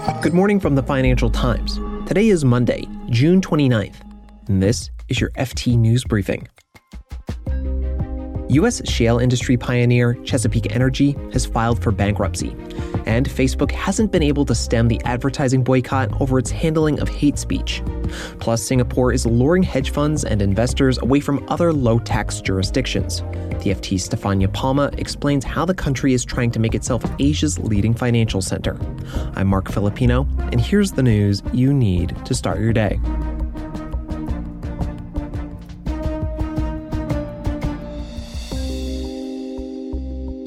[0.00, 1.78] Good morning from the Financial Times.
[2.06, 3.96] Today is Monday, June 29th,
[4.48, 6.48] and this is your FT News Briefing.
[8.48, 8.88] U.S.
[8.88, 12.56] shale industry pioneer Chesapeake Energy has filed for bankruptcy,
[13.06, 17.38] and Facebook hasn't been able to stem the advertising boycott over its handling of hate
[17.38, 17.82] speech.
[18.38, 23.20] Plus, Singapore is luring hedge funds and investors away from other low tax jurisdictions.
[23.62, 27.94] The FT's Stefania Palma explains how the country is trying to make itself Asia's leading
[27.94, 28.78] financial center.
[29.34, 32.98] I'm Marc Filippino, and here's the news you need to start your day.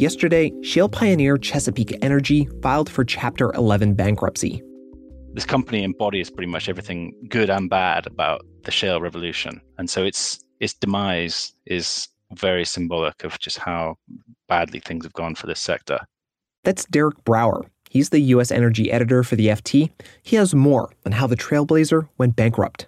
[0.03, 4.61] Yesterday, shale pioneer Chesapeake Energy filed for Chapter 11 bankruptcy.
[5.33, 9.61] This company embodies pretty much everything good and bad about the shale revolution.
[9.77, 13.95] And so its its demise is very symbolic of just how
[14.49, 15.99] badly things have gone for this sector.
[16.65, 17.65] That's Derek Brower.
[17.89, 18.51] He's the U.S.
[18.51, 19.89] energy editor for the FT.
[20.21, 22.87] He has more on how the Trailblazer went bankrupt.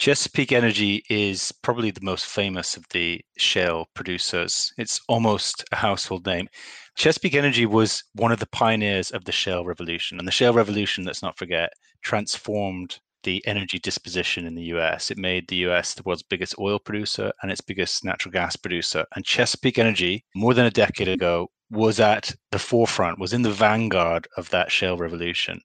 [0.00, 4.72] Chesapeake Energy is probably the most famous of the shale producers.
[4.78, 6.48] It's almost a household name.
[6.96, 10.18] Chesapeake Energy was one of the pioneers of the shale revolution.
[10.18, 15.10] And the shale revolution, let's not forget, transformed the energy disposition in the US.
[15.10, 19.04] It made the US the world's biggest oil producer and its biggest natural gas producer.
[19.14, 23.50] And Chesapeake Energy, more than a decade ago, was at the forefront, was in the
[23.50, 25.60] vanguard of that shale revolution.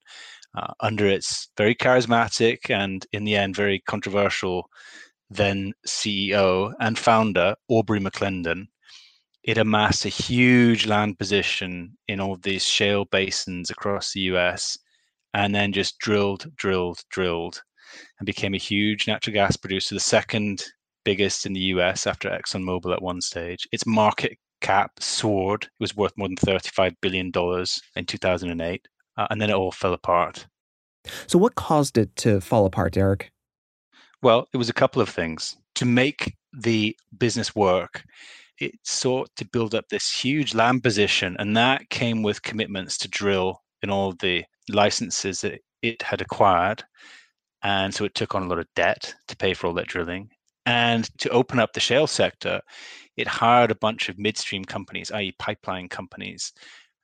[0.56, 4.70] Uh, under its very charismatic and, in the end, very controversial
[5.30, 8.68] then CEO and founder, Aubrey McClendon,
[9.44, 14.78] it amassed a huge land position in all of these shale basins across the US
[15.34, 17.62] and then just drilled, drilled, drilled,
[18.20, 20.64] and became a huge natural gas producer, the second
[21.04, 23.68] biggest in the US after ExxonMobil at one stage.
[23.72, 25.66] Its market cap soared.
[25.66, 27.32] It was worth more than $35 billion
[27.96, 28.88] in 2008.
[29.18, 30.48] Uh, and then it all fell apart.
[31.28, 33.32] So, what caused it to fall apart, Eric?
[34.22, 35.56] Well, it was a couple of things.
[35.76, 38.04] To make the business work,
[38.60, 43.08] it sought to build up this huge land position, and that came with commitments to
[43.08, 46.84] drill in all the licenses that it had acquired.
[47.64, 50.30] And so it took on a lot of debt to pay for all that drilling.
[50.66, 52.62] And to open up the shale sector,
[53.18, 56.54] it hired a bunch of midstream companies, i.e., pipeline companies,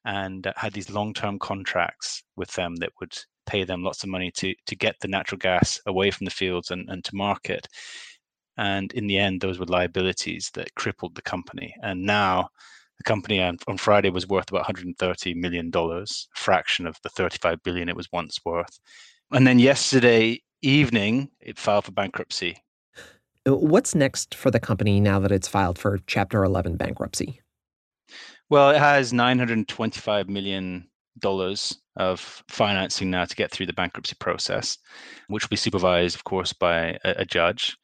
[0.05, 4.09] and uh, had these long term contracts with them that would pay them lots of
[4.09, 7.67] money to, to get the natural gas away from the fields and, and to market.
[8.57, 11.73] And in the end, those were liabilities that crippled the company.
[11.81, 12.49] And now
[12.97, 17.09] the company on, on Friday was worth about 130 million dollars, a fraction of the
[17.09, 18.79] 35 billion it was once worth.
[19.31, 22.57] And then yesterday evening, it filed for bankruptcy.
[23.47, 27.41] Uh, what's next for the company now that it's filed for Chapter 11 bankruptcy?
[28.51, 30.89] Well, it has 925 million
[31.19, 34.77] dollars of financing now to get through the bankruptcy process,
[35.29, 37.77] which will be supervised, of course, by a, a judge.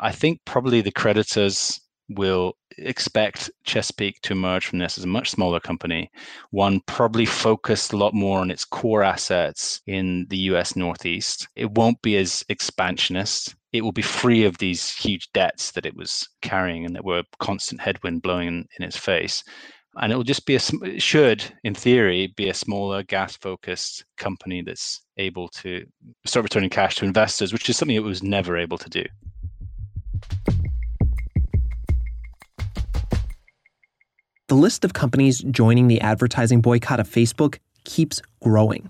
[0.00, 5.30] I think probably the creditors will expect Chesapeake to emerge from this as a much
[5.30, 6.10] smaller company,
[6.50, 11.46] one probably focused a lot more on its core assets in the US Northeast.
[11.54, 13.54] It won't be as expansionist.
[13.72, 17.22] It will be free of these huge debts that it was carrying and that were
[17.38, 19.44] constant headwind blowing in, in its face.
[20.00, 24.62] And it will just be a, should, in theory, be a smaller gas focused company
[24.62, 25.84] that's able to
[26.24, 29.04] start returning cash to investors, which is something it was never able to do.
[34.46, 38.88] The list of companies joining the advertising boycott of Facebook keeps growing.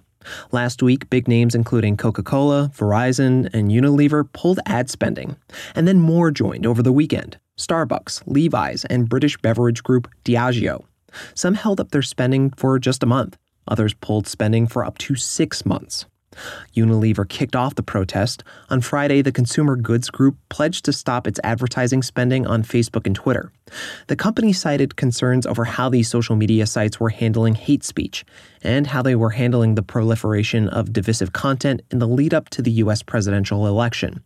[0.52, 5.36] Last week, big names including Coca Cola, Verizon, and Unilever pulled ad spending,
[5.74, 10.84] and then more joined over the weekend Starbucks, Levi's, and British beverage group Diageo.
[11.34, 13.36] Some held up their spending for just a month,
[13.66, 16.06] others pulled spending for up to six months.
[16.76, 18.44] Unilever kicked off the protest.
[18.70, 23.16] On Friday, the consumer goods group pledged to stop its advertising spending on Facebook and
[23.16, 23.52] Twitter.
[24.06, 28.24] The company cited concerns over how these social media sites were handling hate speech
[28.62, 32.62] and how they were handling the proliferation of divisive content in the lead up to
[32.62, 33.02] the U.S.
[33.02, 34.22] presidential election.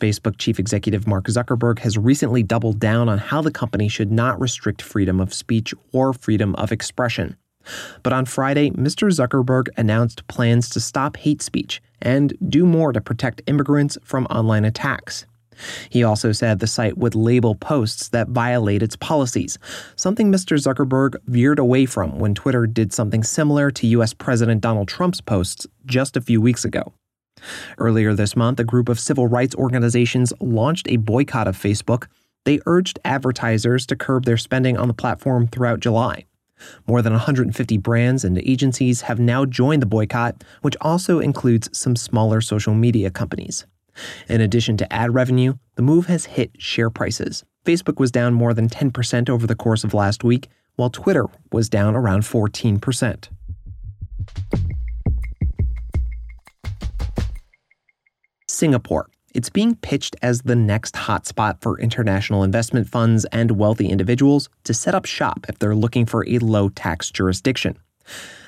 [0.00, 4.40] Facebook chief executive Mark Zuckerberg has recently doubled down on how the company should not
[4.40, 7.36] restrict freedom of speech or freedom of expression.
[8.02, 9.10] But on Friday, Mr.
[9.10, 14.64] Zuckerberg announced plans to stop hate speech and do more to protect immigrants from online
[14.64, 15.26] attacks.
[15.90, 19.58] He also said the site would label posts that violate its policies,
[19.96, 20.56] something Mr.
[20.56, 25.66] Zuckerberg veered away from when Twitter did something similar to US President Donald Trump's posts
[25.84, 26.92] just a few weeks ago.
[27.78, 32.06] Earlier this month, a group of civil rights organizations launched a boycott of Facebook.
[32.44, 36.24] They urged advertisers to curb their spending on the platform throughout July.
[36.86, 41.96] More than 150 brands and agencies have now joined the boycott, which also includes some
[41.96, 43.66] smaller social media companies.
[44.28, 47.44] In addition to ad revenue, the move has hit share prices.
[47.64, 51.68] Facebook was down more than 10% over the course of last week, while Twitter was
[51.68, 53.28] down around 14%.
[58.48, 59.08] Singapore.
[59.34, 64.74] It's being pitched as the next hotspot for international investment funds and wealthy individuals to
[64.74, 67.78] set up shop if they're looking for a low tax jurisdiction.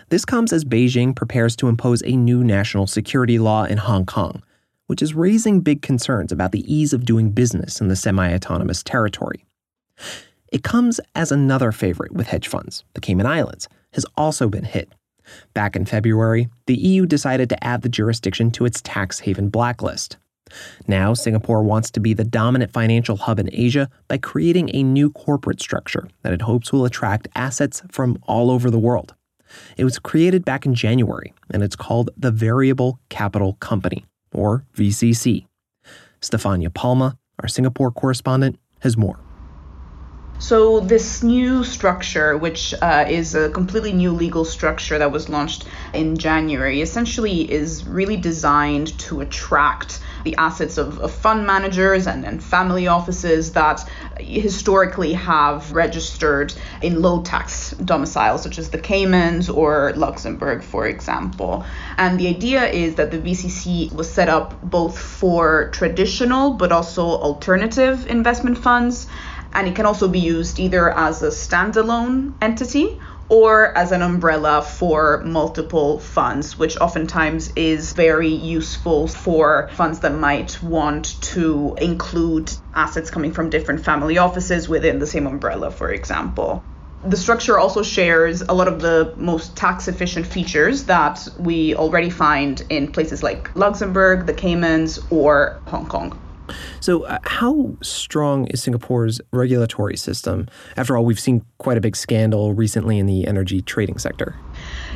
[0.08, 4.42] This comes as Beijing prepares to impose a new national security law in Hong Kong,
[4.86, 8.82] which is raising big concerns about the ease of doing business in the semi autonomous
[8.82, 9.44] territory.
[10.50, 12.82] It comes as another favorite with hedge funds.
[12.94, 14.88] The Cayman Islands has also been hit.
[15.54, 20.16] Back in February, the EU decided to add the jurisdiction to its tax haven blacklist.
[20.86, 25.10] Now, Singapore wants to be the dominant financial hub in Asia by creating a new
[25.10, 29.14] corporate structure that it hopes will attract assets from all over the world.
[29.76, 35.46] It was created back in January, and it's called the Variable Capital Company, or VCC.
[36.20, 39.18] Stefania Palma, our Singapore correspondent, has more.
[40.40, 45.66] So, this new structure, which uh, is a completely new legal structure that was launched
[45.92, 52.24] in January, essentially is really designed to attract the assets of, of fund managers and,
[52.24, 53.86] and family offices that
[54.18, 61.66] historically have registered in low tax domiciles, such as the Caymans or Luxembourg, for example.
[61.98, 67.02] And the idea is that the VCC was set up both for traditional but also
[67.02, 69.06] alternative investment funds
[69.52, 73.00] and it can also be used either as a standalone entity
[73.30, 80.12] or as an umbrella for multiple funds, which oftentimes is very useful for funds that
[80.12, 85.90] might want to include assets coming from different family offices within the same umbrella, for
[85.90, 86.62] example.
[87.04, 92.10] The structure also shares a lot of the most tax efficient features that we already
[92.10, 96.18] find in places like Luxembourg, the Caymans, or Hong Kong.
[96.80, 100.48] So, uh, how strong is Singapore's regulatory system?
[100.76, 104.36] After all, we've seen quite a big scandal recently in the energy trading sector.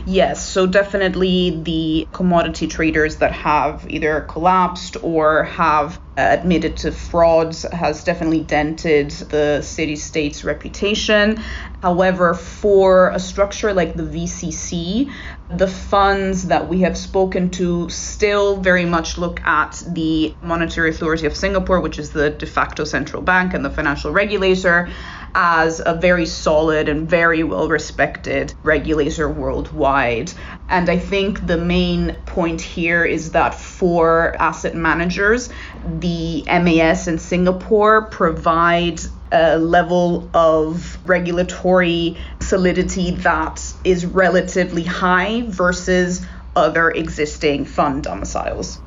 [0.06, 6.92] Yes, so definitely the commodity traders that have either collapsed or have Uh, admitted to
[6.92, 11.42] frauds has definitely dented the city state's reputation.
[11.82, 15.10] However, for a structure like the VCC,
[15.50, 21.26] the funds that we have spoken to still very much look at the Monetary Authority
[21.26, 24.88] of Singapore, which is the de facto central bank and the financial regulator,
[25.34, 30.32] as a very solid and very well respected regulator worldwide.
[30.68, 35.50] And I think the main point here is that for asset managers,
[35.98, 39.00] the MAS in Singapore provide
[39.30, 46.24] a level of regulatory solidity that is relatively high versus
[46.56, 48.80] other existing fund domiciles.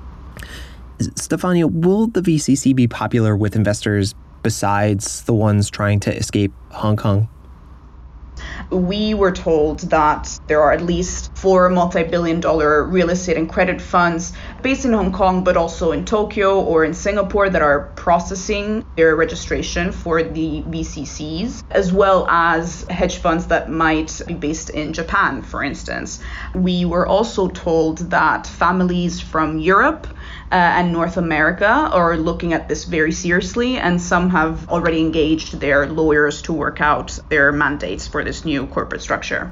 [1.00, 6.96] Stefania, will the VCC be popular with investors besides the ones trying to escape Hong
[6.96, 7.28] Kong?
[8.70, 13.48] we were told that there are at least four multi billion dollar real estate and
[13.48, 17.92] credit funds based in Hong Kong, but also in Tokyo or in Singapore that are
[17.96, 24.72] processing their registration for the VCCs, as well as hedge funds that might be based
[24.72, 26.20] in Japan, for instance.
[26.56, 30.08] We were also told that families from Europe
[30.52, 35.60] uh, and North America are looking at this very seriously, and some have already engaged
[35.60, 39.52] their lawyers to work out their mandates for this new corporate structure.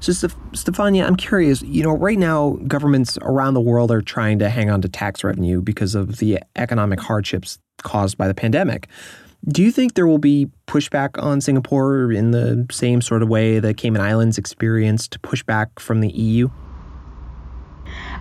[0.00, 1.62] So, Stefania, I'm curious.
[1.62, 5.24] You know, right now, governments around the world are trying to hang on to tax
[5.24, 8.88] revenue because of the economic hardships caused by the pandemic.
[9.46, 13.60] Do you think there will be pushback on Singapore in the same sort of way
[13.60, 16.50] the Cayman Islands experienced pushback from the EU?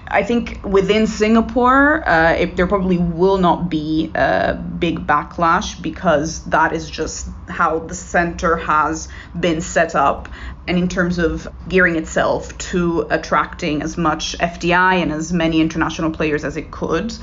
[0.10, 6.44] I think within Singapore, uh, it, there probably will not be a big backlash because
[6.46, 10.30] that is just how the center has been set up.
[10.68, 16.12] And in terms of gearing itself to attracting as much FDI and as many international
[16.12, 17.14] players as it could,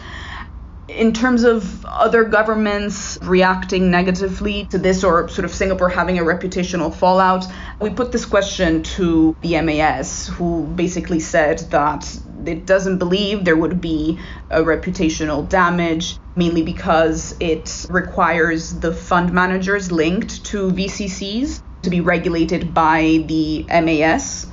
[0.88, 6.22] in terms of other governments reacting negatively to this or sort of Singapore having a
[6.22, 7.46] reputational fallout,
[7.80, 13.56] we put this question to the MAS, who basically said that it doesn't believe there
[13.56, 14.18] would be
[14.50, 22.00] a reputational damage, mainly because it requires the fund managers linked to VCCs to be
[22.00, 24.46] regulated by the MAS.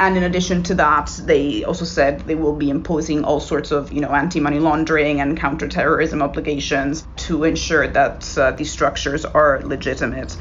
[0.00, 3.92] And in addition to that, they also said they will be imposing all sorts of,
[3.92, 10.40] you know, anti-money laundering and counterterrorism obligations to ensure that uh, these structures are legitimate.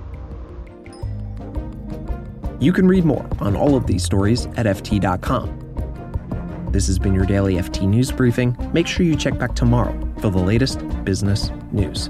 [2.61, 6.69] You can read more on all of these stories at FT.com.
[6.71, 8.55] This has been your daily FT News Briefing.
[8.71, 12.09] Make sure you check back tomorrow for the latest business news.